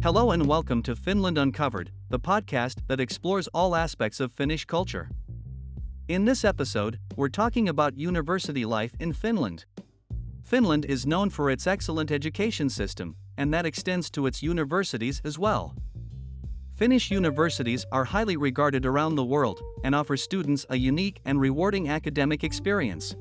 [0.00, 5.10] Hello and welcome to Finland Uncovered, the podcast that explores all aspects of Finnish culture.
[6.06, 9.64] In this episode, we're talking about university life in Finland.
[10.44, 15.36] Finland is known for its excellent education system, and that extends to its universities as
[15.36, 15.74] well.
[16.76, 21.88] Finnish universities are highly regarded around the world and offer students a unique and rewarding
[21.88, 23.16] academic experience.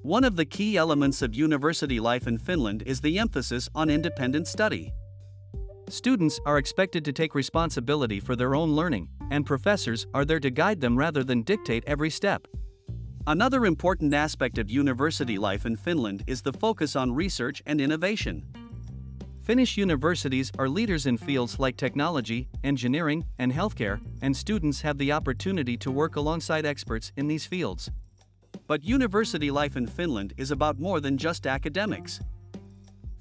[0.00, 4.46] One of the key elements of university life in Finland is the emphasis on independent
[4.48, 4.94] study.
[5.90, 10.50] Students are expected to take responsibility for their own learning, and professors are there to
[10.50, 12.46] guide them rather than dictate every step.
[13.26, 18.44] Another important aspect of university life in Finland is the focus on research and innovation.
[19.42, 25.10] Finnish universities are leaders in fields like technology, engineering, and healthcare, and students have the
[25.10, 27.90] opportunity to work alongside experts in these fields.
[28.66, 32.20] But university life in Finland is about more than just academics.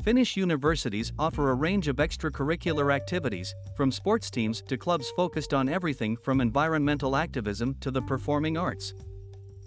[0.07, 5.68] Finnish universities offer a range of extracurricular activities, from sports teams to clubs focused on
[5.68, 8.93] everything from environmental activism to the performing arts.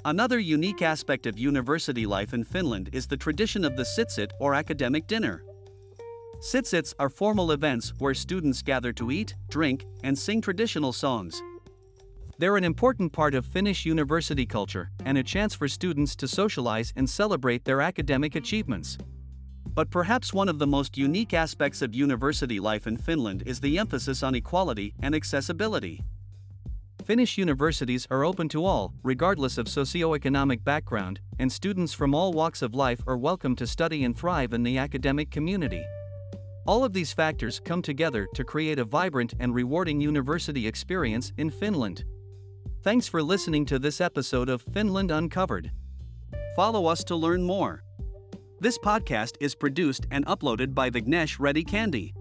[0.06, 4.54] Another unique aspect of university life in Finland is the tradition of the sitsit or
[4.54, 5.44] academic dinner.
[6.38, 11.42] Sitsits are formal events where students gather to eat, drink, and sing traditional songs.
[12.38, 16.94] They're an important part of Finnish university culture and a chance for students to socialize
[16.96, 18.96] and celebrate their academic achievements.
[19.80, 23.78] But perhaps one of the most unique aspects of university life in Finland is the
[23.78, 26.04] emphasis on equality and accessibility.
[27.06, 32.60] Finnish universities are open to all, regardless of socioeconomic background, and students from all walks
[32.60, 35.82] of life are welcome to study and thrive in the academic community.
[36.66, 41.48] All of these factors come together to create a vibrant and rewarding university experience in
[41.48, 42.04] Finland.
[42.82, 45.70] Thanks for listening to this episode of Finland Uncovered.
[46.54, 47.82] Follow us to learn more.
[48.62, 52.12] This podcast is produced and uploaded by Vignesh Reddy Candy.